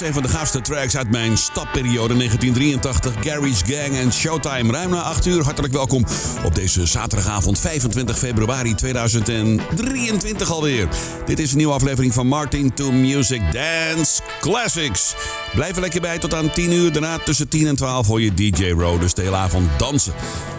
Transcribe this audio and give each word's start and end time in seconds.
Een 0.00 0.12
van 0.12 0.22
de 0.22 0.28
gaafste 0.28 0.60
tracks 0.60 0.96
uit 0.96 1.10
mijn 1.10 1.36
stapperiode 1.36 2.14
1983. 2.14 3.14
Gary's 3.20 3.62
Gang 3.66 3.96
en 3.96 4.12
Showtime. 4.12 4.72
Ruim 4.72 4.90
na 4.90 5.02
8 5.02 5.26
uur. 5.26 5.44
Hartelijk 5.44 5.72
welkom 5.72 6.04
op 6.44 6.54
deze 6.54 6.86
zaterdagavond 6.86 7.58
25 7.58 8.18
februari 8.18 8.74
2023 8.74 10.50
alweer. 10.50 10.88
Dit 11.26 11.38
is 11.38 11.50
een 11.50 11.56
nieuwe 11.56 11.72
aflevering 11.72 12.14
van 12.14 12.26
Martin 12.26 12.74
to 12.74 12.92
Music 12.92 13.40
Dance 13.52 14.22
Classics. 14.40 15.14
Blijf 15.54 15.74
er 15.74 15.80
lekker 15.80 16.00
bij 16.00 16.18
tot 16.18 16.34
aan 16.34 16.50
10 16.50 16.72
uur. 16.72 16.92
Daarna 16.92 17.18
tussen 17.18 17.48
10 17.48 17.66
en 17.66 17.76
12 17.76 18.06
hoor 18.06 18.20
je 18.20 18.34
DJ 18.34 18.70
Row 18.70 19.00
dus 19.00 19.14
de 19.14 19.22
hele 19.22 19.36
avond 19.36 19.68
dansen. 19.78 20.12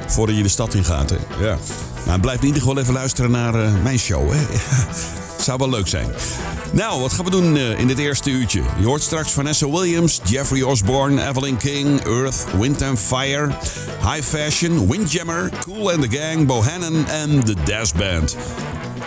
Voordat 0.08 0.38
je 0.38 0.44
de 0.44 0.50
stad 0.50 0.74
in 0.74 0.84
gaat. 0.84 1.14
Ja. 1.40 1.58
Maar 2.06 2.20
blijf 2.20 2.40
in 2.40 2.48
ieder 2.48 2.62
geval 2.62 2.80
even 2.80 2.94
luisteren 2.94 3.32
naar 3.32 3.56
uh, 3.56 3.84
mijn 3.84 4.00
show. 4.00 4.32
Hè? 4.32 4.40
Zou 5.44 5.58
wel 5.58 5.70
leuk 5.70 5.88
zijn. 5.88 6.08
Nou, 6.72 7.02
wat 7.02 7.14
gaan 7.14 7.26
we 7.26 7.32
doen 7.32 7.56
uh, 7.56 7.80
in 7.80 7.88
dit 7.88 7.98
eerste 7.98 8.30
uurtje? 8.30 8.62
Je 8.80 8.86
hoort 8.86 9.02
straks 9.02 9.32
Vanessa 9.32 9.70
Williams, 9.70 10.20
Jeffrey 10.24 10.62
Osborne, 10.62 11.28
Evelyn 11.28 11.58
King, 11.58 12.06
Earth, 12.06 12.46
Wind 12.60 12.82
and 12.82 13.00
Fire, 13.00 13.48
High 14.02 14.24
Fashion, 14.24 14.88
Windjammer, 14.88 15.50
Cool 15.66 15.92
and 15.92 16.02
the 16.02 16.18
Gang, 16.18 16.48
Bohannon 16.48 17.06
en 17.08 17.44
The 17.44 17.56
Dash 17.64 17.92
Band. 17.92 18.36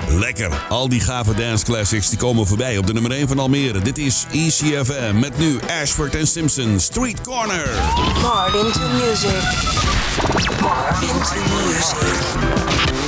Lekker. 0.09 0.67
Al 0.69 0.89
die 0.89 1.01
gave 1.01 1.35
dance 1.35 1.65
classics 1.65 2.09
die 2.09 2.19
komen 2.19 2.47
voorbij 2.47 2.79
op 2.79 2.87
de 2.87 2.93
nummer 2.93 3.11
1 3.11 3.29
van 3.29 3.39
Almere. 3.39 3.81
Dit 3.81 3.99
is 3.99 4.27
ECFM 4.33 5.19
met 5.19 5.39
nu 5.39 5.59
Ashford 5.83 6.15
en 6.15 6.27
Simpson 6.27 6.81
Street 6.81 7.21
Corner. 7.21 7.69
Martin 8.23 8.73
to 8.73 8.89
music. 8.89 9.43
Martin 10.61 11.09
to 11.09 11.41
music. 11.57 13.04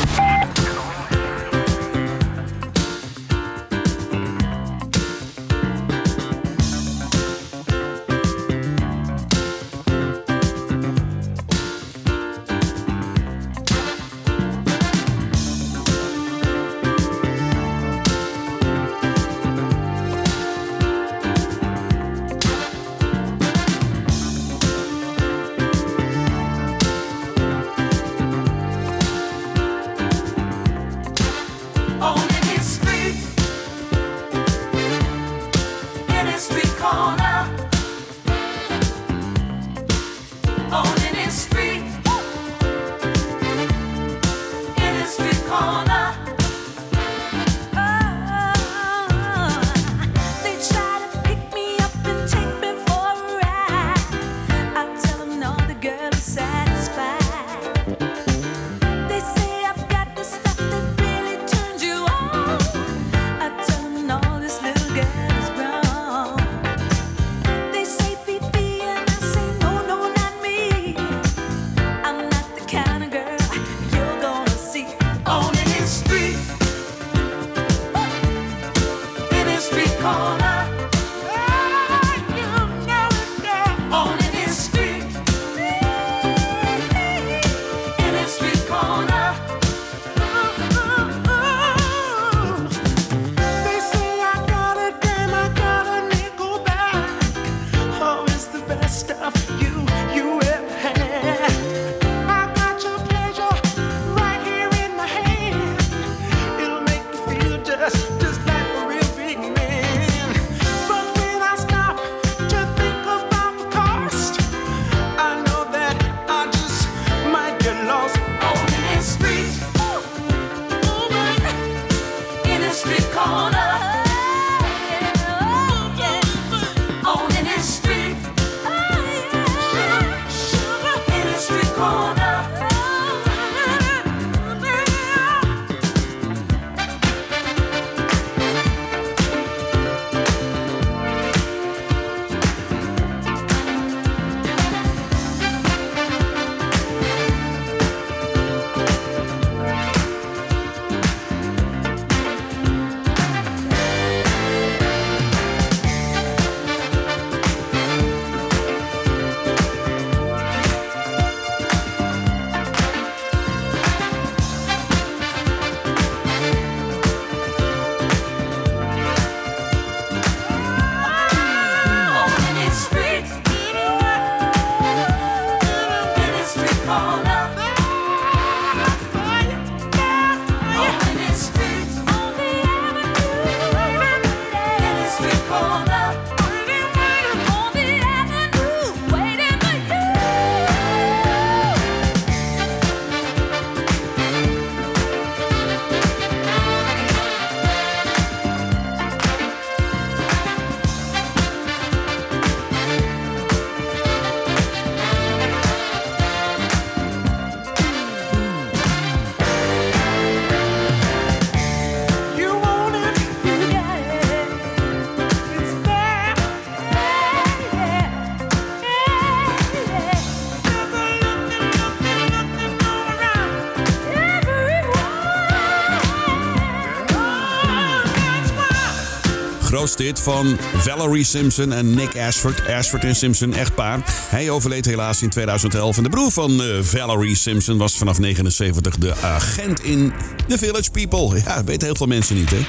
Dit 229.96 230.20
van 230.20 230.56
Valerie 230.76 231.24
Simpson 231.24 231.72
en 231.72 231.94
Nick 231.94 232.16
Ashford. 232.16 232.68
Ashford 232.68 233.04
en 233.04 233.16
Simpson, 233.16 233.54
echtpaar. 233.54 234.00
Hij 234.28 234.50
overleed 234.50 234.84
helaas 234.84 235.22
in 235.22 235.28
2011. 235.28 235.96
En 235.96 236.02
de 236.02 236.08
broer 236.08 236.30
van 236.30 236.60
uh, 236.60 236.82
Valerie 236.82 237.36
Simpson 237.36 237.78
was 237.78 237.96
vanaf 237.96 238.18
79 238.18 238.96
de 238.96 239.14
agent 239.22 239.80
in 239.80 240.12
The 240.48 240.58
Village 240.58 240.90
People. 240.90 241.40
Ja, 241.44 241.64
weten 241.64 241.86
heel 241.86 241.96
veel 241.96 242.06
mensen 242.06 242.36
niet, 242.36 242.50
hè? 242.50 242.66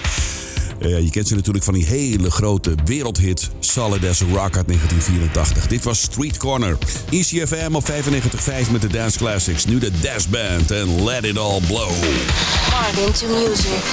Uh, 0.79 0.99
je 0.99 1.09
kent 1.09 1.27
ze 1.27 1.35
natuurlijk 1.35 1.65
van 1.65 1.73
die 1.73 1.85
hele 1.85 2.31
grote 2.31 2.75
wereldhit 2.85 3.49
Solid 3.59 4.05
as 4.05 4.21
a 4.21 4.25
Rock 4.25 4.55
uit 4.55 4.67
1984. 4.67 5.67
Dit 5.67 5.83
was 5.83 6.01
Street 6.01 6.37
Corner. 6.37 6.77
ECFM 7.09 7.75
op 7.75 7.91
95.5 7.91 8.71
met 8.71 8.81
de 8.81 8.87
Dance 8.87 9.17
Classics. 9.17 9.65
Nu 9.65 9.79
de 9.79 9.91
Dash 10.01 10.25
Band 10.25 10.71
en 10.71 11.03
Let 11.03 11.23
It 11.23 11.37
All 11.37 11.61
Blow. 11.67 11.91
Hard 12.69 12.97
into 12.97 13.27
music. 13.27 13.83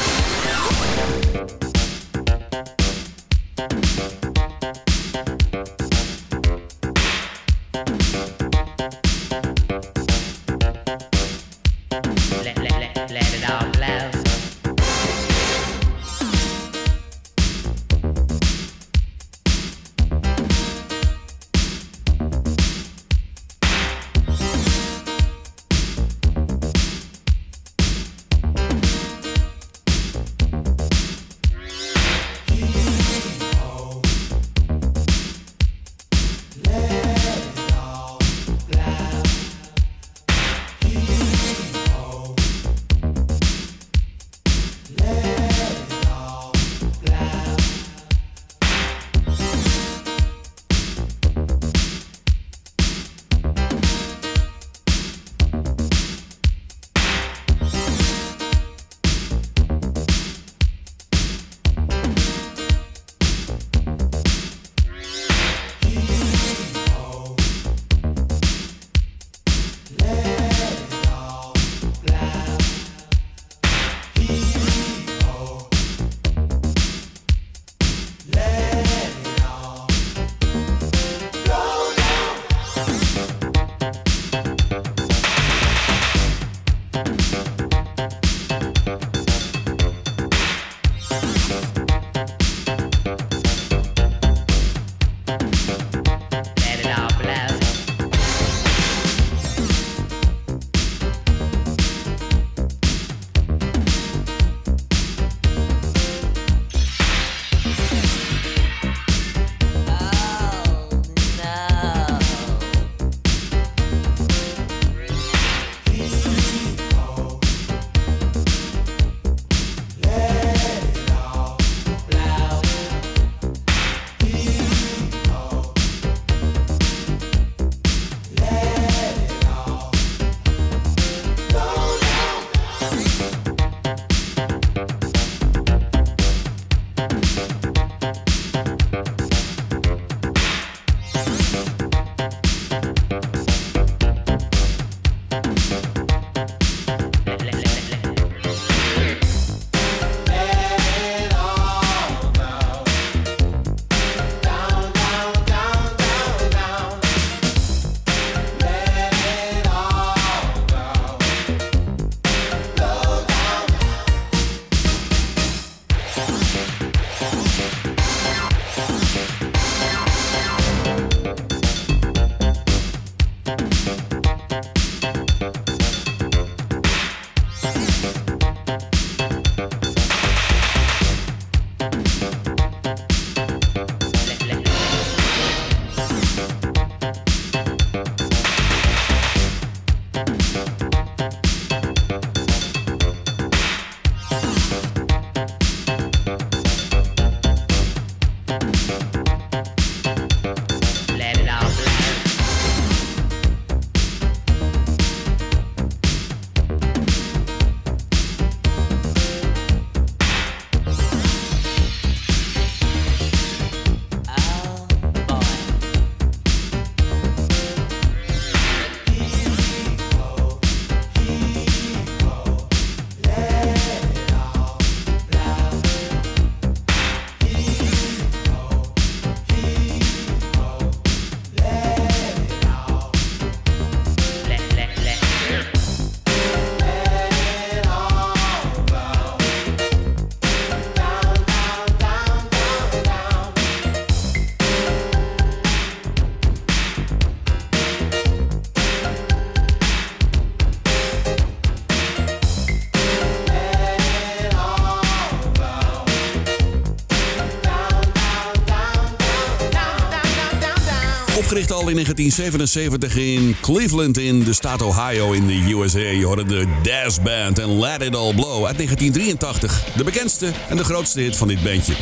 Opgericht 261.45 261.73
al 261.73 261.89
in 261.89 261.95
1977 261.95 263.17
in 263.17 263.57
Cleveland 263.61 264.19
in 264.19 264.45
de 264.45 264.53
staat 264.53 264.83
Ohio 264.83 265.33
in 265.33 265.47
de 265.47 265.75
USA. 265.75 265.99
Je 265.99 266.25
hoorde 266.25 266.45
de 266.45 266.67
Dash 266.83 267.19
Band 267.19 267.59
en 267.59 267.79
Let 267.79 268.03
It 268.03 268.17
All 268.17 268.35
Blow 268.35 268.67
uit 268.67 268.77
1983. 268.77 269.85
De 269.97 270.05
bekendste 270.05 270.53
en 270.69 270.77
de 270.77 270.85
grootste 270.85 271.21
hit 271.21 271.37
van 271.37 271.49
dit 271.49 271.63
bandje. 271.63 271.95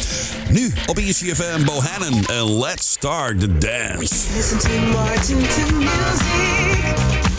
Nu 0.51 0.73
op 0.87 0.99
ECFM 0.99 1.65
Bohannon 1.65 2.25
en 2.27 2.59
Let's 2.59 2.91
Start 2.91 3.41
the 3.41 3.59
Dance. 3.59 4.15
Listen 4.35 4.59
to 4.59 4.93
Martin 4.93 5.37
to 5.37 5.77
music. 5.77 7.32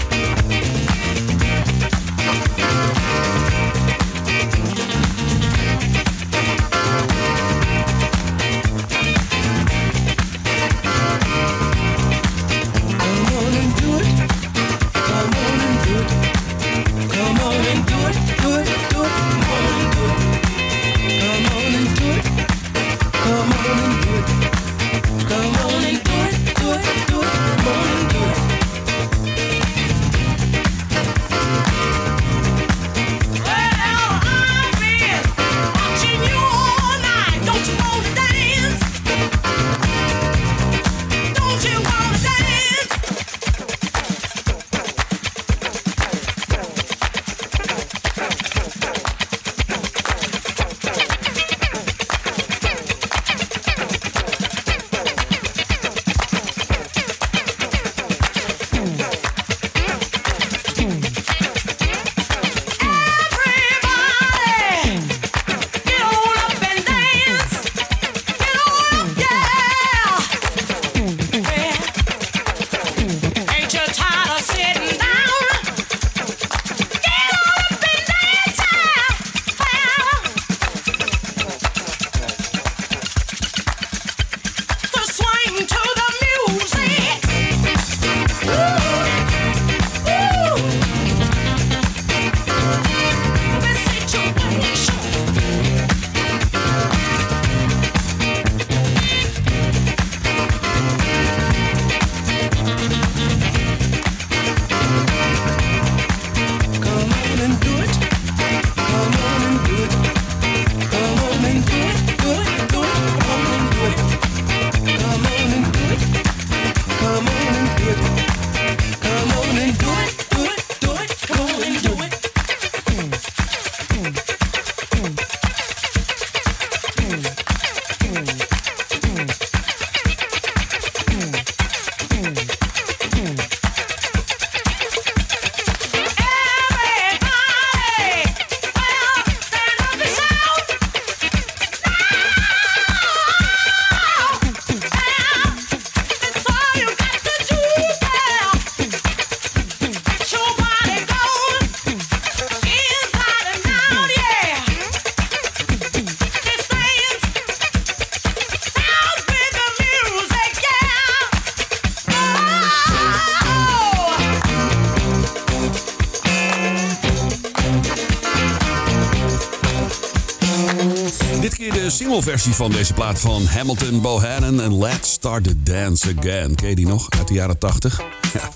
Singleversie 172.24 172.64
van 172.64 172.72
deze 172.72 172.94
plaat 172.94 173.20
van 173.20 173.46
Hamilton 173.46 174.02
Bohannon 174.02 174.62
en 174.62 174.78
Let's 174.78 175.12
Start 175.12 175.44
the 175.44 175.64
Dance 175.64 176.14
Again. 176.18 176.56
Ken 176.56 176.70
je 176.70 176.76
die 176.76 176.88
nog 176.88 177.10
uit 177.10 177.28
de 177.28 177.34
jaren 177.34 177.58
80? 177.58 178.02
Ja. 178.34 178.50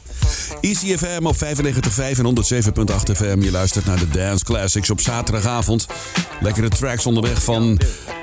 Easy 0.62 0.98
FM 0.98 1.26
op 1.26 1.36
95.5 1.36 1.40
en 2.18 2.26
107.8 2.26 3.12
FM. 3.16 3.42
Je 3.42 3.52
luistert 3.52 3.86
naar 3.86 4.00
de 4.00 4.10
Dance 4.10 4.44
Classics 4.44 4.90
op 4.90 5.02
zaterdagavond. 5.02 5.86
Lekkere 6.42 6.70
tracks 6.70 7.06
onderweg 7.06 7.44
van 7.44 7.80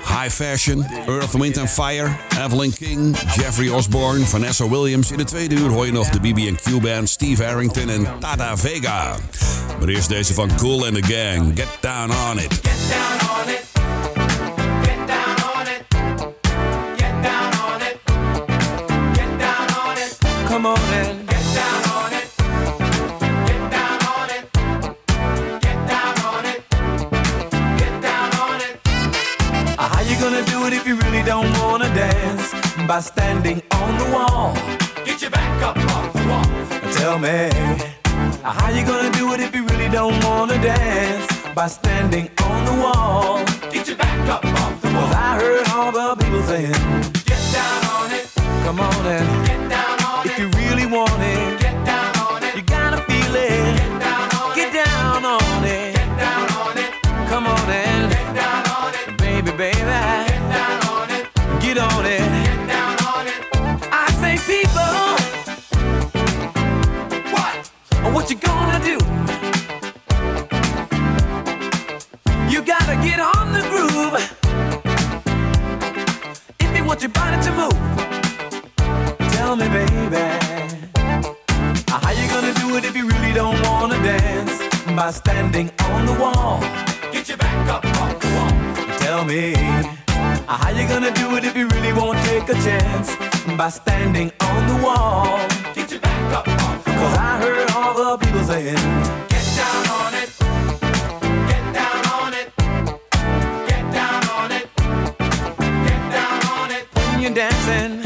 High 0.07 0.31
Fashion, 0.31 0.87
Earth, 1.07 1.33
Wind 1.33 1.59
and 1.59 1.71
Fire, 1.71 2.17
Evelyn 2.45 2.75
King, 2.75 3.17
Jeffrey 3.37 3.69
Osborne, 3.69 4.27
Vanessa 4.27 4.69
Williams. 4.69 5.11
In 5.11 5.17
de 5.17 5.25
tweede 5.25 5.55
uur 5.55 5.69
hoor 5.69 5.87
je 5.87 5.93
nog 5.93 6.09
de 6.09 6.21
BB&Q 6.21 6.81
Band, 6.81 7.09
Steve 7.09 7.45
Harrington 7.45 7.89
en 7.89 8.07
Tada 8.21 8.57
Vega. 8.57 9.17
Maar 9.79 9.89
eerst 9.89 10.09
deze 10.09 10.35
van 10.35 10.57
Cool 10.57 10.87
and 10.87 10.95
the 10.95 11.03
Gang, 11.03 11.53
Get 11.55 11.69
Down 11.81 12.13
On 12.31 12.39
It. 12.39 12.53
Get 12.53 12.79
down 12.89 13.41
on 13.43 13.49
it. 13.49 13.64
Don't 31.45 31.63
wanna 31.63 31.89
dance? 31.95 32.53
By 32.89 33.01
standing 33.01 33.63
on 33.73 33.99
the 33.99 34.09
wall. 34.15 34.55
Get 35.05 35.21
your 35.23 35.31
back 35.31 35.63
up 35.63 35.77
off 35.95 36.13
the 36.13 36.25
wall. 36.31 36.47
Tell 36.93 37.19
me. 37.19 37.51
How 38.43 38.71
you 38.71 38.85
gonna 38.87 39.11
do 39.13 39.33
it 39.35 39.41
if 39.41 39.55
you 39.55 39.65
really 39.67 39.89
don't 39.89 40.17
wanna 40.25 40.59
dance? 40.63 41.27
By 41.55 41.69
standing 41.69 42.31
on 42.43 42.65
the 42.65 42.75
wall. 42.83 43.45
Get 43.73 43.89
your 43.89 43.97
back 43.97 44.29
up 44.29 44.45
off 44.45 44.81
the 44.83 44.89
wall. 44.95 45.07
'Cause 45.07 45.15
I 45.15 45.31
heard 45.41 45.69
all 45.75 45.93
the 45.93 46.17
people 46.21 46.43
saying, 46.43 46.81
Get 47.31 47.43
down 47.59 47.81
on 47.97 48.09
it. 48.19 48.27
Come 48.65 48.81
on 48.81 49.07
and 49.17 49.47
get 49.47 49.61
down 49.75 49.97
on 50.11 50.27
if 50.27 50.27
it. 50.27 50.33
If 50.33 50.39
you 50.41 50.49
really 50.61 50.87
want 50.87 51.21
it, 51.33 51.61
get 51.61 51.74
Get 61.75 61.93
on 61.93 62.07
it. 62.07 62.21
Get 62.21 62.69
down 62.69 62.97
on 63.05 63.27
it. 63.27 63.35
I 63.91 64.07
say 64.23 64.39
people. 64.47 64.95
What? 67.33 67.55
What 68.15 68.31
you 68.31 68.37
gonna 68.37 68.79
do? 68.79 68.97
You 72.49 72.63
gotta 72.63 72.95
get 73.03 73.19
on 73.19 73.53
the 73.53 73.63
groove. 73.73 74.15
If 76.61 76.77
you 76.77 76.85
want 76.85 77.03
your 77.03 77.11
body 77.11 77.43
to 77.43 77.51
move, 77.51 77.81
tell 79.33 79.57
me, 79.57 79.67
baby. 79.67 80.23
How 81.89 82.13
you 82.13 82.29
gonna 82.29 82.55
do 82.55 82.77
it 82.77 82.85
if 82.85 82.95
you 82.97 83.09
really 83.09 83.33
don't 83.33 83.61
wanna 83.63 84.01
dance? 84.01 84.63
By 84.95 85.11
standing 85.11 85.73
on 85.91 86.07
the 86.07 86.13
wall. 86.21 86.61
Get 87.11 87.29
your 87.29 87.39
back 87.39 87.69
up 87.69 87.85
off 87.85 88.21
the 88.21 88.29
wall. 88.29 88.99
Tell 88.99 89.25
me. 89.25 90.04
Uh, 90.47 90.59
how 90.59 90.69
you 90.69 90.87
gonna 90.87 91.11
do 91.13 91.37
it 91.37 91.45
if 91.45 91.57
you 91.57 91.67
really 91.69 91.93
won't 91.95 92.19
take 92.27 92.47
a 92.51 92.55
chance? 92.55 93.17
By 93.57 93.71
standing 93.71 94.31
on 94.41 94.67
the 94.69 94.85
wall. 94.85 95.39
Get 95.75 95.91
your 95.91 96.01
back 96.01 96.33
up 96.35 96.49
off. 96.49 96.85
Cause 96.85 97.17
I 97.17 97.39
heard 97.39 97.71
all 97.71 97.95
the 97.95 98.27
people 98.27 98.45
saying, 98.45 98.77
Get 99.33 99.47
down 99.57 99.89
on 99.89 100.15
it. 100.15 100.31
Get 101.49 101.65
down 101.73 102.05
on 102.21 102.35
it. 102.35 102.53
Get 103.69 103.93
down 103.93 104.29
on 104.39 104.53
it. 104.53 104.69
Get 105.89 106.01
down 106.13 106.47
on 106.59 106.71
it. 106.71 106.85
When 106.93 107.23
you're 107.23 107.35
dancing. 107.35 108.04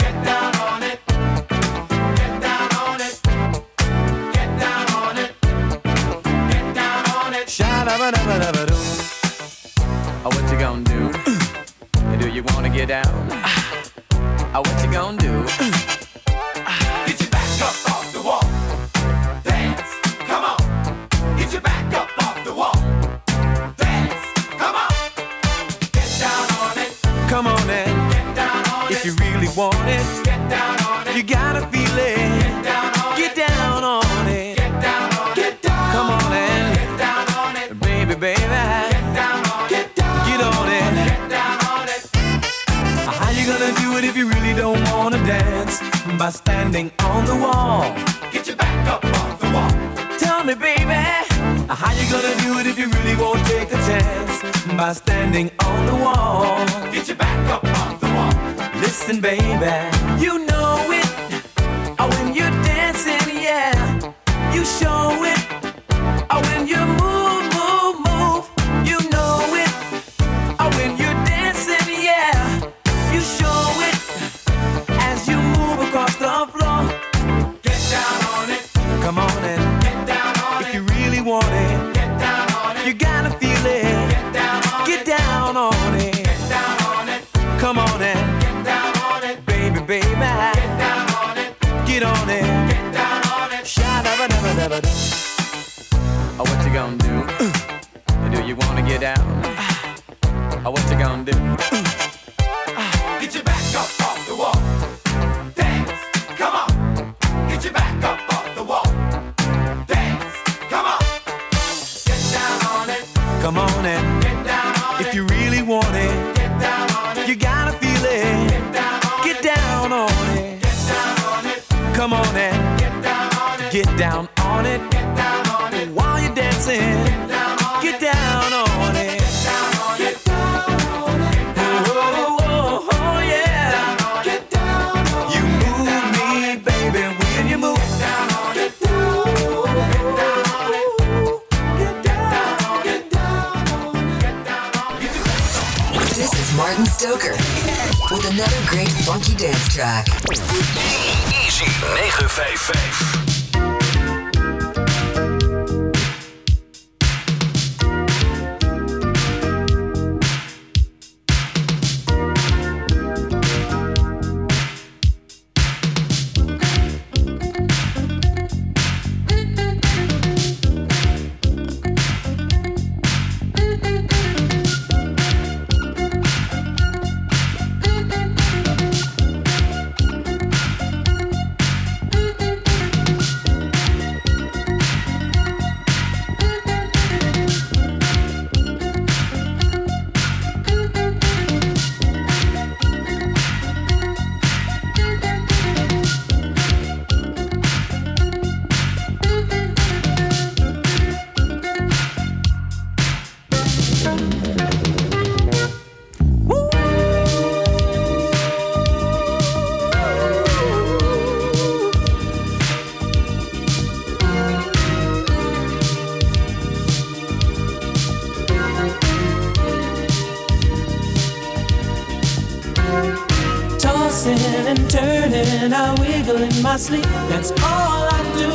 I 225.81 225.95
wiggle 226.01 226.43
in 226.43 226.61
my 226.61 226.77
sleep. 226.77 227.05
That's 227.31 227.53
all 227.53 228.09
I 228.11 228.21
do. 228.37 228.51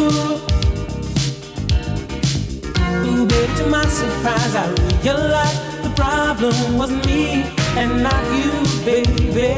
Ooh, 3.07 3.25
baby, 3.25 3.53
to 3.59 3.65
my 3.67 3.85
surprise, 3.85 4.55
I 4.57 4.67
realized 5.01 5.83
the 5.85 5.93
problem 5.95 6.77
was 6.77 6.91
me 7.07 7.45
and 7.79 8.03
not 8.03 8.21
you, 8.35 8.51
baby. 8.83 9.53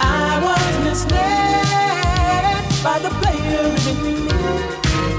I 0.00 0.40
was 0.46 0.74
misled 0.82 2.64
by 2.82 2.98
the 2.98 3.10
player 3.20 3.66
in 3.90 3.96
me. 4.02 4.16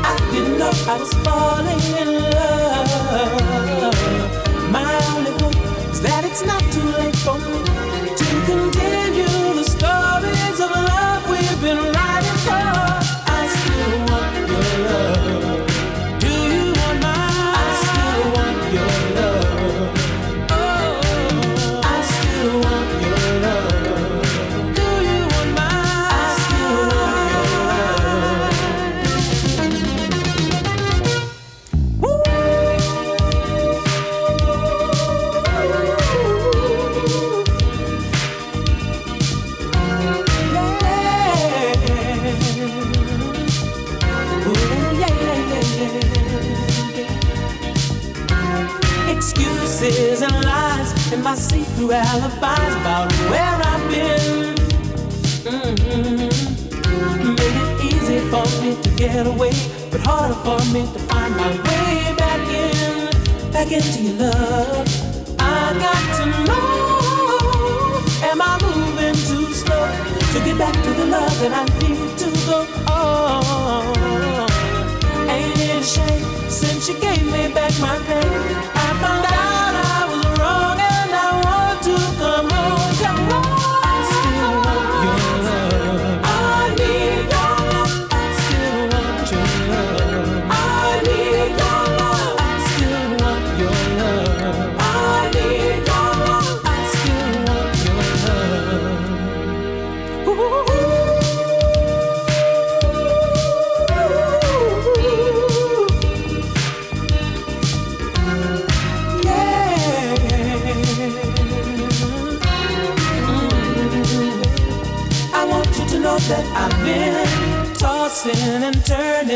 I 0.04 0.18
didn't 0.34 0.58
know 0.60 0.74
I 0.90 0.98
was 1.00 1.14
falling 1.24 1.84
in 2.02 2.10
love. 2.36 3.96
My 4.74 4.92
only 5.16 5.32
hope 5.40 5.56
is 5.94 6.02
that 6.02 6.26
it's 6.26 6.44
not 6.46 6.65
my 51.88 51.98
alibis 51.98 52.76
about 52.82 53.12
where 53.30 53.58
I've 53.72 53.84
been. 53.92 54.56
Mhm. 55.46 56.32
Made 57.38 57.58
it 57.64 57.72
easy 57.90 58.20
for 58.32 58.46
me 58.62 58.76
to 58.84 58.90
get 59.02 59.28
away, 59.28 59.54
but 59.92 60.02
harder 60.02 60.38
for 60.46 60.60
me 60.74 60.82
to 60.94 61.00
find 61.10 61.36
my 61.38 61.52
way 61.68 62.14
back 62.18 62.44
in, 62.64 63.10
back 63.52 63.72
into 63.72 64.00
your 64.06 64.18
love. 64.24 64.88
I 65.40 65.74
got 65.86 66.04
to 66.18 66.26
know, 66.48 68.02
am 68.30 68.42
I 68.42 68.54
moving 68.66 69.18
too 69.30 69.48
slow 69.54 69.86
to 70.34 70.38
get 70.46 70.58
back 70.58 70.74
to 70.86 70.92
the 71.00 71.06
love 71.06 71.36
that 71.42 71.54
I 71.62 71.66
need 71.82 72.18
to 72.22 72.30
go 72.50 72.60
on? 72.92 74.50
Ain't 75.30 75.58
it 75.68 75.82
a 75.82 75.86
shame 75.96 76.26
since 76.50 76.88
you 76.90 76.96
gave 77.00 77.26
me 77.32 77.54
back 77.54 77.74
my 77.80 77.96
name? 78.10 78.65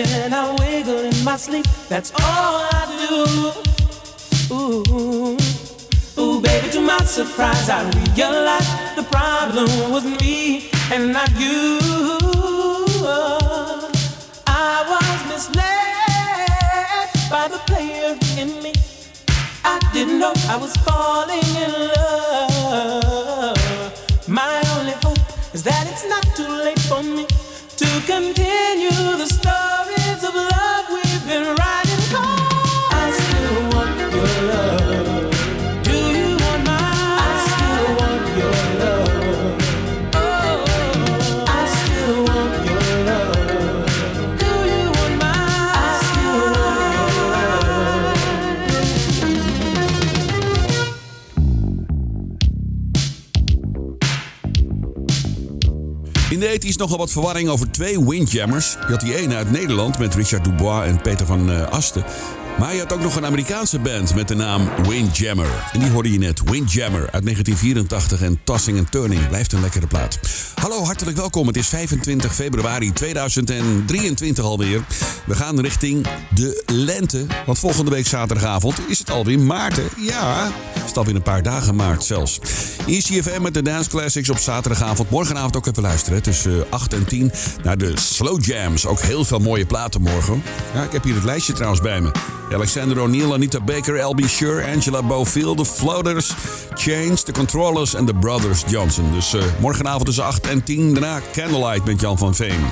Turning. 0.06 0.34
I 0.34 0.56
wiggle 0.60 1.00
in 1.00 1.24
my 1.24 1.38
sleep. 1.38 1.66
That's 1.88 2.12
all 2.12 2.68
I 2.72 2.86
do. 3.02 3.54
Ooh, 4.54 5.38
ooh, 6.20 6.42
baby, 6.42 6.70
to 6.72 6.82
my 6.82 6.98
surprise, 7.00 7.70
I 7.70 7.84
realized 8.16 8.96
the 8.96 9.04
problem 9.04 9.92
was 9.92 10.06
me 10.06 10.70
and 10.92 11.14
not 11.14 11.30
you. 11.40 11.80
I 14.48 14.84
was 14.92 15.20
misled 15.32 17.10
by 17.30 17.48
the 17.48 17.60
player 17.68 18.18
in 18.38 18.62
me. 18.64 18.74
I 19.64 19.80
didn't 19.94 20.20
know 20.20 20.34
I 20.48 20.58
was 20.58 20.76
falling 20.78 21.56
in 21.64 21.72
love. 21.96 23.58
My 24.28 24.62
only 24.78 24.94
hope 25.04 25.20
is 25.54 25.64
that 25.64 25.88
it's 25.92 26.06
not 26.08 26.24
too 26.36 26.48
late 26.48 26.80
for 26.80 27.04
me 27.04 27.26
to 27.78 28.02
continue 28.06 29.18
the 29.18 29.28
stories 29.28 29.79
In 56.40 56.60
de 56.60 56.68
80s 56.68 56.76
nogal 56.76 56.98
wat 56.98 57.12
verwarring 57.12 57.50
over 57.50 57.72
twee 57.72 58.06
Windjammers. 58.06 58.72
Je 58.72 58.92
had 58.92 59.00
die 59.00 59.16
ene 59.16 59.36
uit 59.36 59.52
Nederland 59.52 60.00
met 60.00 60.16
Richard 60.16 60.44
Dubois 60.44 60.88
en 60.88 61.02
Peter 61.02 61.26
van 61.26 61.52
eh, 61.52 61.68
Asten. 61.68 62.04
Maar 62.60 62.74
je 62.74 62.80
had 62.80 62.94
ook 62.94 63.02
nog 63.02 63.16
een 63.16 63.26
Amerikaanse 63.26 63.80
band 63.80 64.16
met 64.16 64.28
de 64.28 64.36
naam 64.36 64.70
Windjammer. 64.88 65.70
En 65.72 65.80
die 65.80 65.90
hoorde 65.90 66.12
je 66.12 66.18
net, 66.18 66.42
Windjammer 66.44 67.02
uit 67.02 67.24
1984 67.24 68.22
en 68.22 68.40
Tossing 68.44 68.78
and 68.78 68.92
Turning. 68.92 69.28
Blijft 69.28 69.54
een 69.54 69.62
lekkere 69.62 69.88
plaat. 69.88 70.20
Hallo, 70.56 70.84
hartelijk 70.84 71.18
welkom. 71.18 71.48
Het 71.48 71.58
is 71.58 71.68
25 71.68 72.36
februari 72.36 72.94
2023 72.94 74.44
alweer. 74.44 74.82
We 75.26 75.36
gaan 75.36 75.60
richting 75.60 76.08
de 76.34 76.64
lente. 76.66 77.26
Want 77.46 77.60
volgende 77.60 77.92
week 77.92 78.08
zaterdagavond 78.08 78.80
is 78.88 79.00
het 79.00 79.12
alweer 79.12 79.40
maart. 79.40 79.80
Ja, 79.98 80.52
het 80.80 80.98
alweer 80.98 81.16
een 81.16 81.22
paar 81.22 81.44
dagen 81.44 81.76
maart 81.76 82.04
zelfs. 82.04 82.40
ECFM 82.88 83.42
met 83.42 83.54
de 83.54 83.62
Dance 83.62 83.90
Classics 83.90 84.30
op 84.30 84.38
zaterdagavond. 84.38 85.10
Morgenavond 85.10 85.58
ook 85.58 85.66
even 85.66 85.82
luisteren. 85.82 86.22
Tussen 86.22 86.66
8 86.70 86.94
en 86.94 87.06
10 87.06 87.32
naar 87.64 87.78
de 87.78 87.92
Slow 87.96 88.44
Jams. 88.46 88.86
Ook 88.86 89.00
heel 89.00 89.26
veel 89.26 89.40
mooie 89.40 89.66
platen 89.66 90.02
morgen. 90.02 90.44
Ja, 90.74 90.84
ik 90.84 90.92
heb 90.92 91.04
hier 91.04 91.16
het 91.16 91.24
lijstje 91.24 91.54
trouwens 91.54 91.82
bij 91.82 92.02
me. 92.02 92.12
Alexander 92.54 93.02
O'Neill, 93.02 93.34
Anita 93.34 93.60
Baker, 93.60 93.96
L.B. 94.06 94.22
Sure, 94.28 94.64
Angela 94.74 95.02
Bofield, 95.02 95.58
The 95.58 95.66
Floaters, 95.66 96.34
Chains, 96.74 97.24
The 97.24 97.32
Controllers 97.32 97.94
en 97.94 98.06
The 98.06 98.14
Brothers 98.14 98.64
Johnson. 98.68 99.12
Dus 99.12 99.34
eh, 99.34 99.44
morgenavond 99.60 100.06
tussen 100.06 100.24
8 100.24 100.48
en 100.48 100.64
10. 100.64 100.94
Daarna 100.94 101.22
Candlelight 101.34 101.86
met 101.86 102.02
Jan 102.02 102.18
van 102.18 102.36
Veen. 102.36 102.66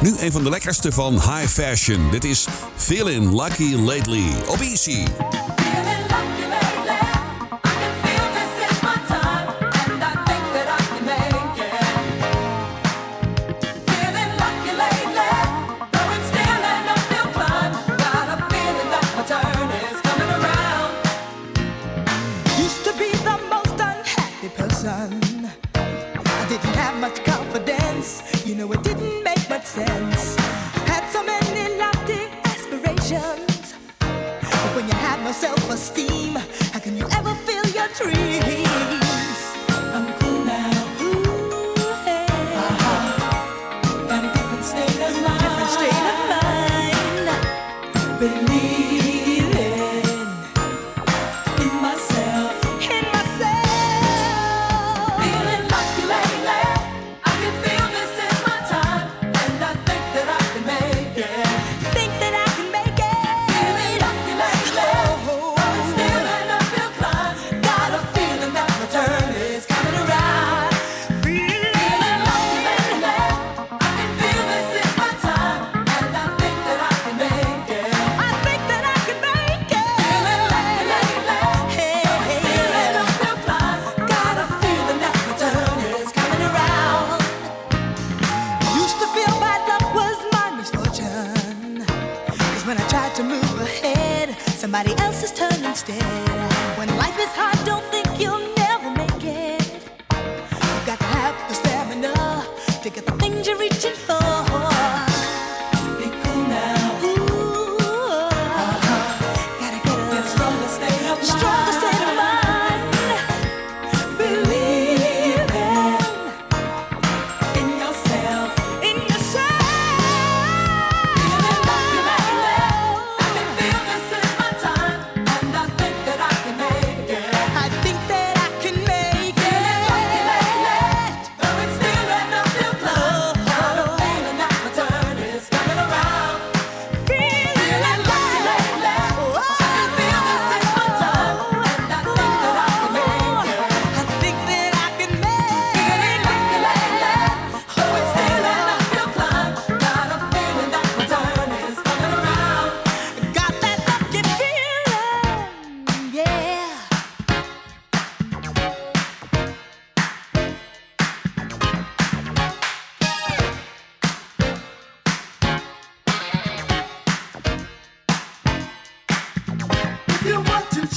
Nu 0.00 0.14
een 0.18 0.32
van 0.32 0.44
de 0.44 0.50
lekkerste 0.50 0.92
van 0.92 1.12
High 1.12 1.46
Fashion. 1.48 2.10
Dit 2.10 2.24
is 2.24 2.46
Feeling 2.76 3.42
Lucky 3.42 3.74
Lately 3.74 4.24
op 4.46 4.60
Easy. 4.60 5.04
self-esteem. 35.34 36.36
How 36.72 36.78
can 36.78 36.96
you 36.96 37.06
ever 37.18 37.34
feel 37.46 37.66
your 37.74 37.88
dream? 37.98 38.63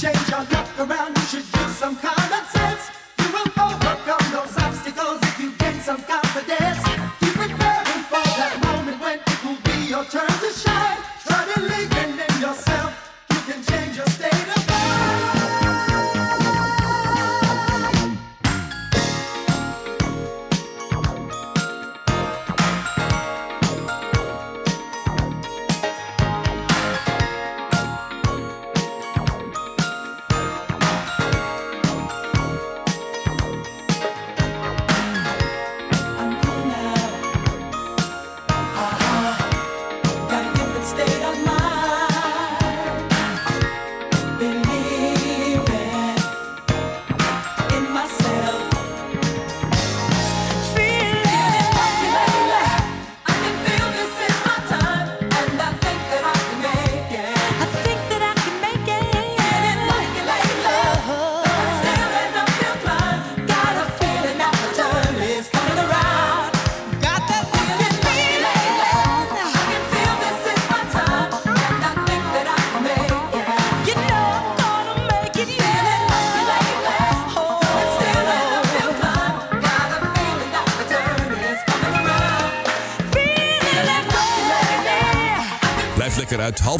change 0.00 0.28
your 0.28 0.38
luck 0.38 0.78
around, 0.78 1.16
you 1.16 1.22
should 1.24 1.52
do 1.52 1.68
some 1.70 1.96
kind. 1.96 2.17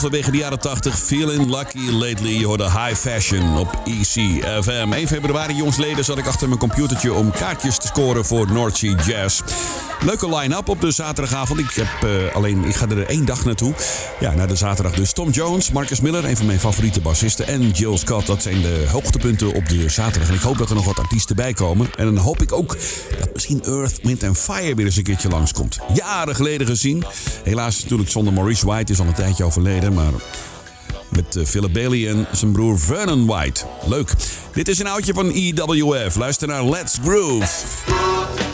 halverwege 0.01 0.31
de 0.31 0.37
jaren 0.37 0.59
80. 0.59 0.99
Feeling 0.99 1.57
lucky 1.57 1.91
lately. 1.91 2.39
Je 2.39 2.47
hoorde 2.47 2.65
high 2.65 2.95
fashion 2.95 3.59
op 3.59 3.81
ECFM. 3.85 4.93
1 4.93 5.09
februari 5.09 5.55
jongsleden 5.55 6.05
zat 6.05 6.19
ik 6.19 6.27
achter 6.27 6.49
mijn 6.49 6.61
computertje 6.61 7.13
om 7.13 7.31
kaartjes 7.31 7.79
te 7.79 7.87
scoren 7.87 8.25
voor 8.25 8.53
North 8.53 8.77
Sea 8.77 8.95
Jazz. 9.07 9.43
Leuke 10.05 10.37
line-up 10.37 10.69
op 10.69 10.81
de 10.81 10.91
zaterdagavond. 10.91 11.61
Ik, 11.61 11.71
heb, 11.71 12.11
eh, 12.11 12.35
alleen, 12.35 12.65
ik 12.65 12.75
ga 12.75 12.89
er 12.89 13.07
één 13.07 13.25
dag 13.25 13.45
naartoe. 13.45 13.75
Ja, 14.21 14.35
naar 14.35 14.49
de 14.49 14.57
zaterdag 14.57 14.95
dus. 14.95 15.13
Tom 15.13 15.31
Jones, 15.31 15.71
Marcus 15.71 16.01
Miller, 16.01 16.25
een 16.25 16.37
van 16.37 16.47
mijn 16.47 16.61
favoriete 16.61 17.01
bassisten. 17.01 17.47
En 17.47 17.71
Jill 17.71 17.97
Scott, 17.97 18.27
dat 18.27 18.43
zijn 18.43 18.63
de 18.63 18.87
hoogtepunten 18.91 19.55
op 19.55 19.69
de 19.69 19.89
zaterdag. 19.89 20.29
En 20.29 20.35
ik 20.35 20.41
hoop 20.41 20.59
dat 20.59 20.69
er 20.69 20.75
nog 20.75 20.85
wat 20.85 20.99
artiesten 20.99 21.37
bij 21.37 21.53
komen. 21.53 21.91
En 21.97 22.05
dan 22.05 22.17
hoop 22.17 22.43
ik 22.43 22.53
ook 22.53 22.77
dat 23.19 23.33
misschien 23.33 23.65
Earth, 23.65 23.99
Wind 24.03 24.25
and 24.25 24.39
Fire 24.39 24.75
weer 24.75 24.87
eens 24.87 24.97
een 24.97 25.03
keertje 25.03 25.29
langskomt. 25.29 25.79
Jaren 25.95 26.35
geleden 26.35 26.67
gezien. 26.67 27.05
Helaas 27.45 27.83
natuurlijk 27.83 28.11
zonder 28.11 28.33
Maurice 28.33 28.67
White. 28.67 28.93
Is 28.93 29.01
al 29.01 29.07
een 29.07 29.13
tijdje 29.13 29.45
overleden, 29.45 29.93
maar... 29.93 30.13
Met 31.09 31.37
eh, 31.37 31.45
Philip 31.45 31.73
Bailey 31.73 32.09
en 32.09 32.27
zijn 32.33 32.53
broer 32.53 32.79
Vernon 32.79 33.27
White. 33.27 33.65
Leuk. 33.87 34.13
Dit 34.53 34.69
is 34.69 34.79
een 34.79 34.87
oudje 34.87 35.15
van 35.15 35.31
EWF. 35.31 36.15
Luister 36.15 36.49
naar 36.49 36.65
Let's 36.65 36.99
Groove. 37.03 37.39
Let's 37.39 37.65
groove. 37.87 38.48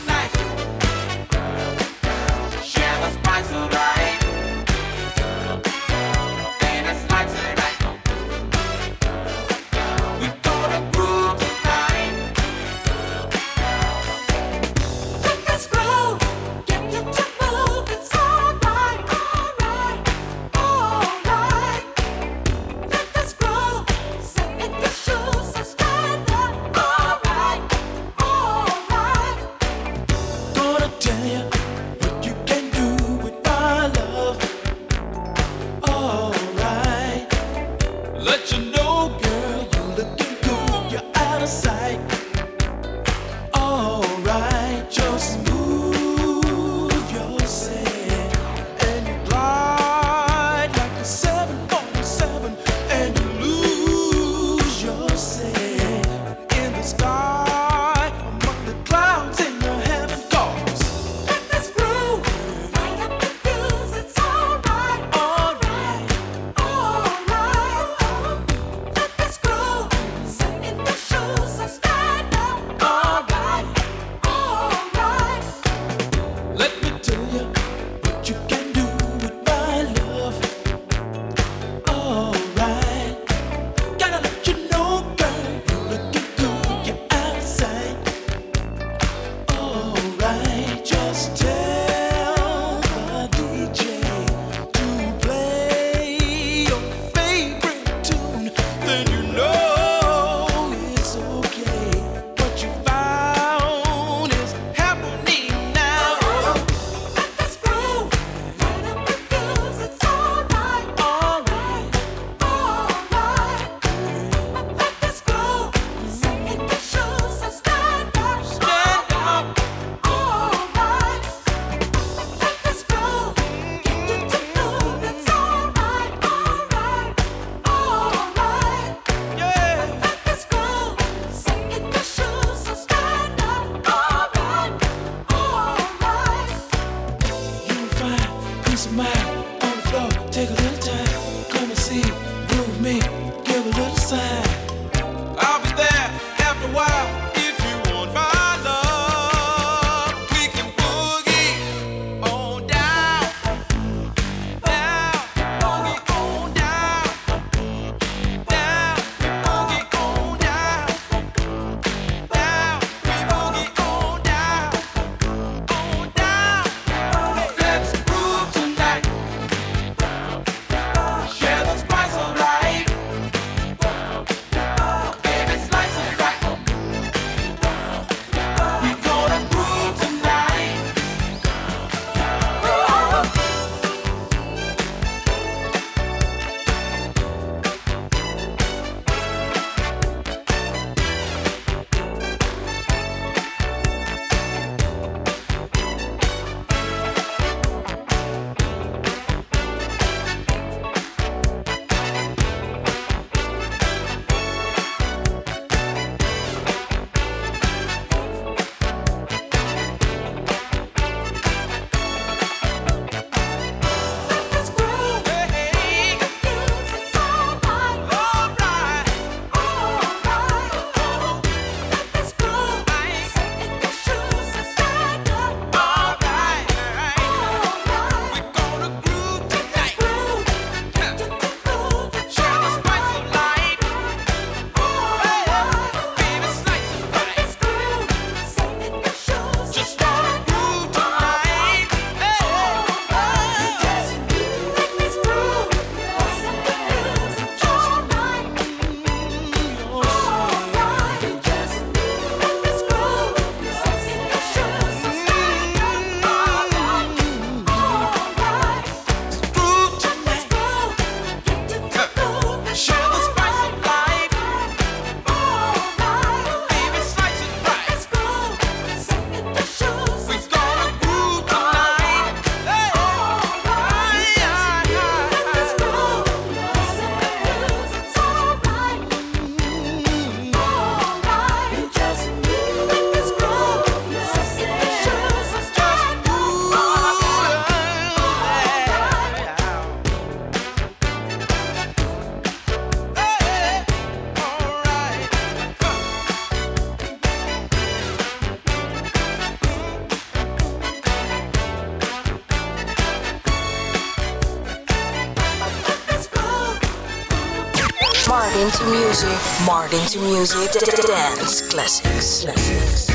To 308.85 308.91
Music. 308.91 309.39
Martin 309.67 310.05
to 310.07 310.19
Music. 310.21 310.73
Dance 311.07 311.63
Classics. 311.63 312.43
Classics. 312.45 313.14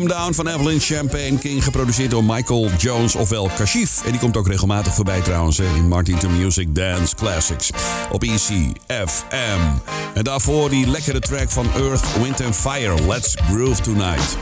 Come 0.00 0.12
Down 0.12 0.32
van 0.32 0.48
Evelyn 0.48 0.80
Champagne 0.80 1.38
King, 1.38 1.64
geproduceerd 1.64 2.10
door 2.10 2.24
Michael 2.24 2.70
Jones, 2.78 3.14
ofwel 3.14 3.50
Kashif. 3.56 4.04
En 4.04 4.10
die 4.10 4.20
komt 4.20 4.36
ook 4.36 4.46
regelmatig 4.46 4.94
voorbij 4.94 5.20
trouwens 5.20 5.58
in 5.58 5.88
Martin 5.88 6.18
to 6.18 6.28
Music 6.28 6.74
Dance 6.74 7.14
Classics 7.14 7.70
op 8.10 8.22
ECFM. 8.22 9.60
En 10.14 10.24
daarvoor 10.24 10.70
die 10.70 10.86
lekkere 10.86 11.20
track 11.20 11.50
van 11.50 11.66
Earth, 11.74 12.04
Wind 12.22 12.44
and 12.44 12.56
Fire, 12.56 13.06
Let's 13.06 13.36
Groove 13.50 13.82
Tonight. 13.82 14.36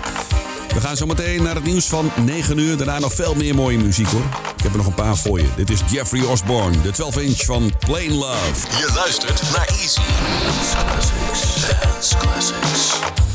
We 0.75 0.81
gaan 0.81 0.97
zo 0.97 1.07
meteen 1.07 1.43
naar 1.43 1.55
het 1.55 1.65
nieuws 1.65 1.87
van 1.87 2.11
9 2.25 2.59
uur. 2.59 2.77
Daarna 2.77 2.99
nog 2.99 3.13
veel 3.13 3.35
meer 3.35 3.55
mooie 3.55 3.79
muziek 3.79 4.09
hoor. 4.09 4.27
Ik 4.57 4.63
heb 4.63 4.73
er 4.73 4.79
nog 4.79 4.87
een 4.87 4.95
paar 4.95 5.17
voor 5.17 5.41
je. 5.41 5.49
Dit 5.57 5.71
is 5.71 5.81
Jeffrey 5.91 6.25
Osborne, 6.25 6.81
de 6.81 6.93
12-inch 6.95 7.45
van 7.45 7.73
Plain 7.79 8.13
Love. 8.13 8.67
Je 8.79 8.93
luistert 8.95 9.43
naar 9.57 9.67
Easy. 9.67 10.01
Classics. 10.73 11.69
Dance 11.69 12.17
Classics. 12.17 13.27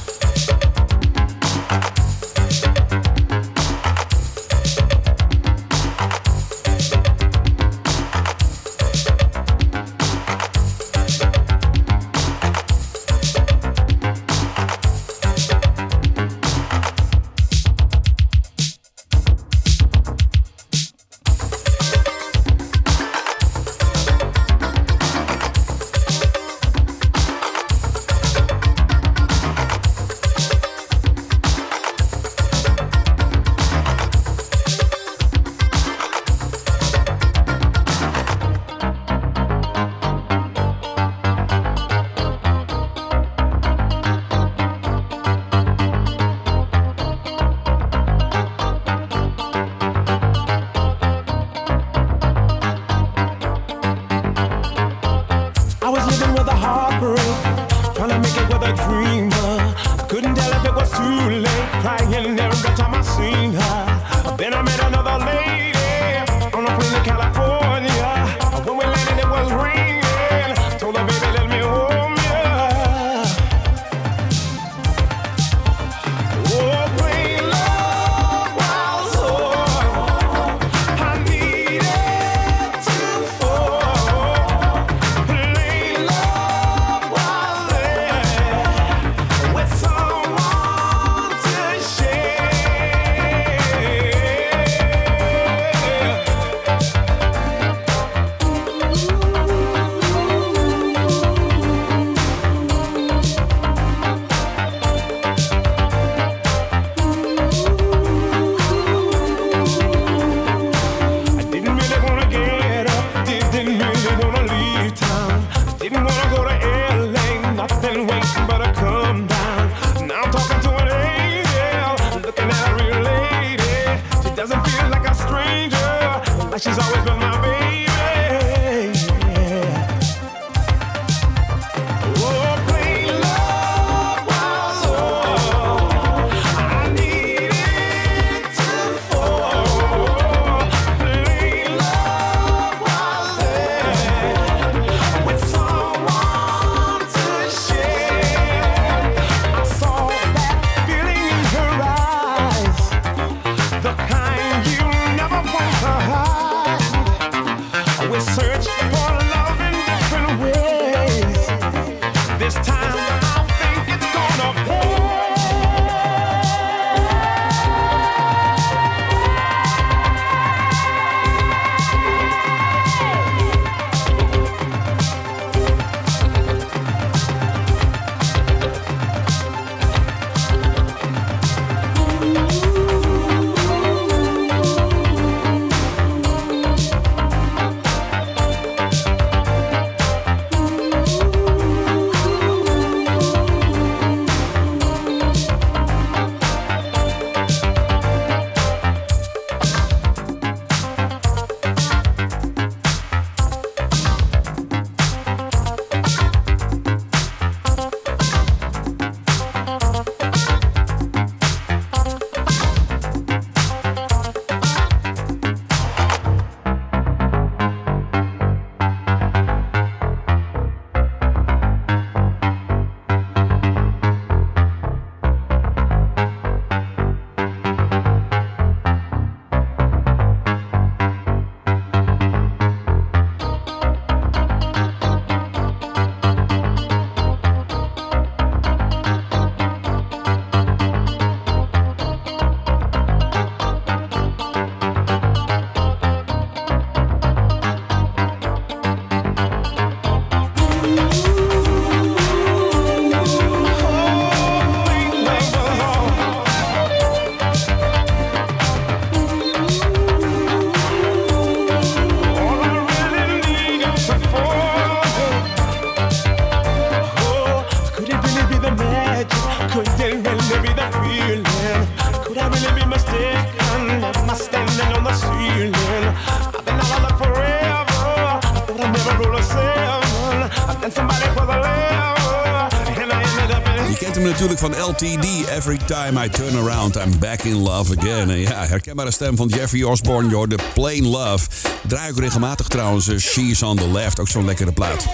TD. 284.93 285.47
Every 285.49 285.77
time 285.77 286.25
I 286.25 286.29
turn 286.29 286.55
around, 286.55 286.95
I'm 286.95 287.19
back 287.19 287.43
in 287.43 287.55
love 287.55 287.97
again. 287.97 288.29
En 288.29 288.39
ja, 288.39 288.65
herkenbare 288.65 289.11
stem 289.11 289.35
van 289.35 289.47
Jeffrey 289.47 289.83
Osborne, 289.83 290.29
joh, 290.29 290.49
de 290.49 290.57
Plain 290.73 291.07
Love. 291.07 291.47
Draai 291.87 292.11
ook 292.11 292.19
regelmatig 292.19 292.67
trouwens 292.67 293.07
eh, 293.07 293.17
She's 293.17 293.61
on 293.61 293.77
the 293.77 293.91
Left, 293.91 294.19
ook 294.19 294.27
zo'n 294.27 294.45
lekkere 294.45 294.71
plaat. 294.71 295.05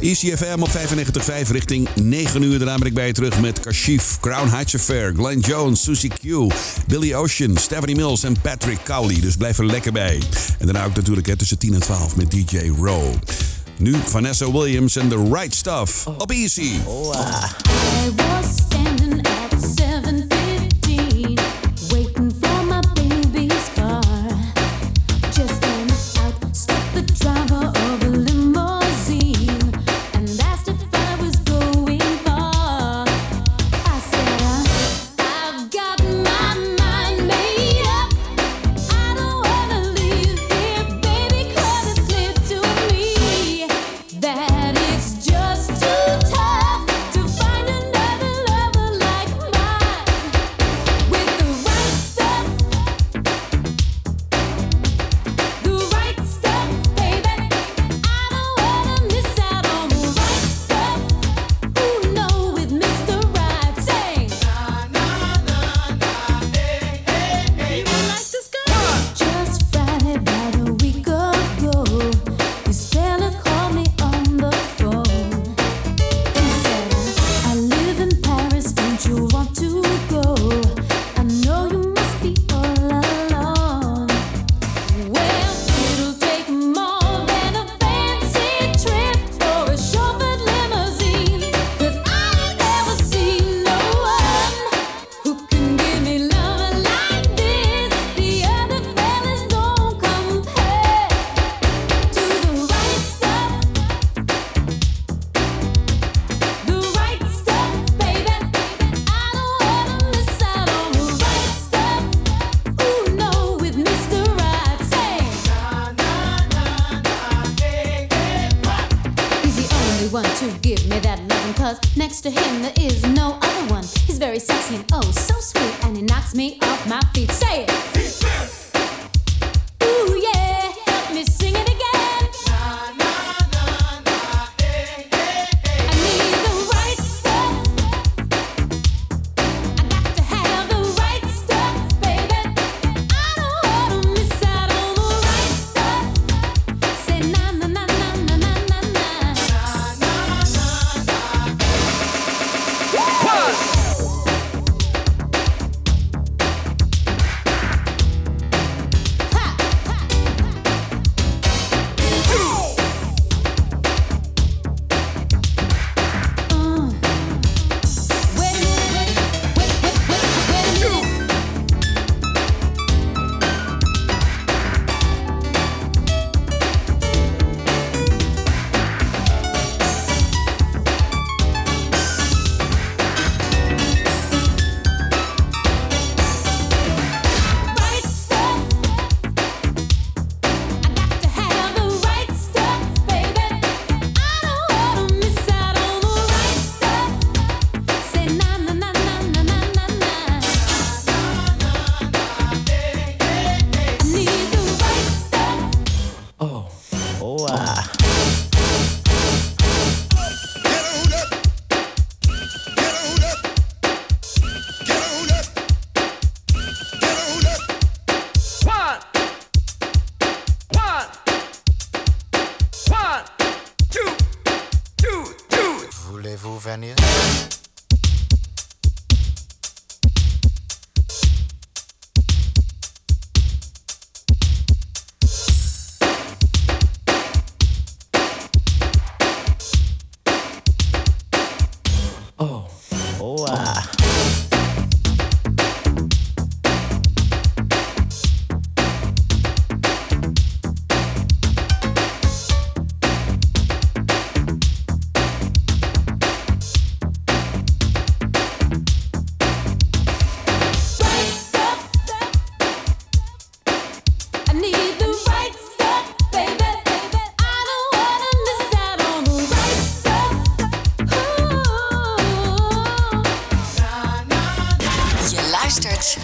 ECFM 0.00 0.62
op 0.62 0.68
95.5 0.68 1.50
richting 1.50 1.88
9 1.94 2.42
uur. 2.42 2.58
Daarna 2.58 2.78
ben 2.78 2.86
ik 2.86 2.94
bij 2.94 3.06
je 3.06 3.12
terug 3.12 3.40
met 3.40 3.60
Kashif, 3.60 4.20
Crown 4.20 4.48
Heights 4.48 4.74
Affair, 4.74 5.12
Glenn 5.14 5.40
Jones, 5.40 5.82
Susie 5.82 6.10
Q, 6.10 6.52
Billy 6.86 7.14
Ocean, 7.14 7.56
Stephanie 7.56 7.96
Mills 7.96 8.22
en 8.22 8.40
Patrick 8.40 8.78
Cowley. 8.84 9.20
Dus 9.20 9.36
blijf 9.36 9.58
er 9.58 9.66
lekker 9.66 9.92
bij. 9.92 10.22
En 10.58 10.66
daarna 10.66 10.84
ook 10.84 10.94
natuurlijk 10.94 11.26
hè, 11.26 11.36
tussen 11.36 11.58
10 11.58 11.74
en 11.74 11.80
12 11.80 12.16
met 12.16 12.30
DJ 12.30 12.72
Rowe. 12.80 13.12
Nu 13.76 13.94
Vanessa 14.04 14.52
Williams 14.52 14.96
en 14.96 15.08
The 15.08 15.28
Right 15.32 15.54
Stuff 15.54 16.06
oh. 16.06 16.14
op 16.18 16.30
Easy. 16.30 16.72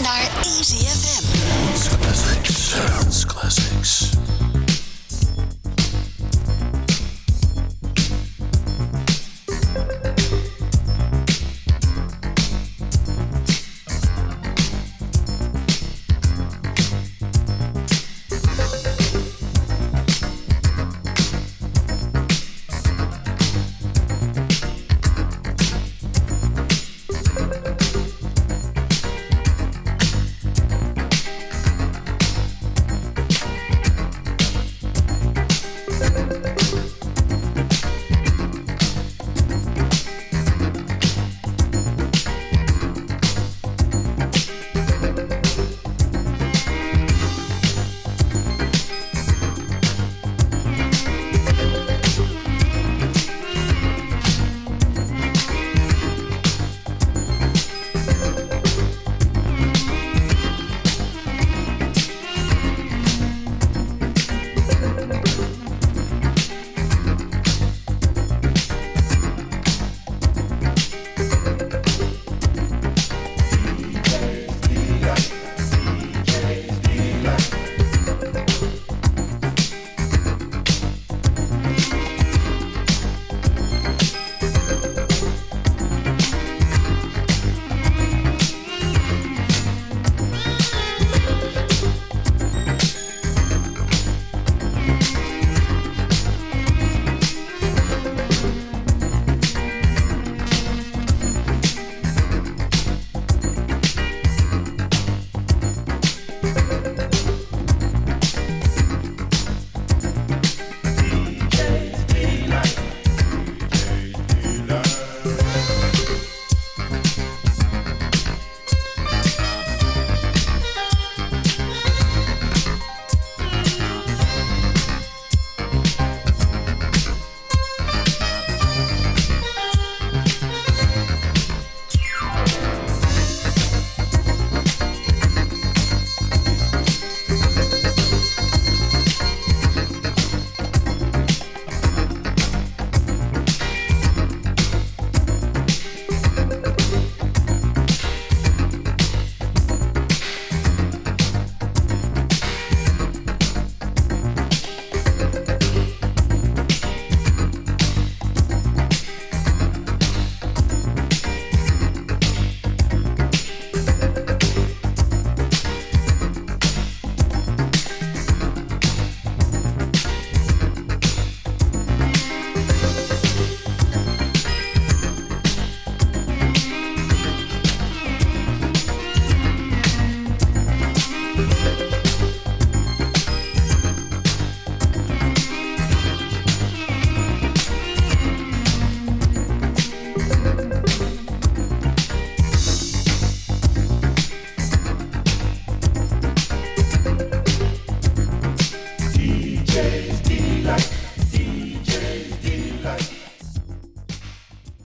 naar 0.02 0.30
Easy 0.42 0.86
Dance 0.86 1.88
Classics. 1.98 2.70
Dance 2.70 3.26
Classics. 3.26 4.25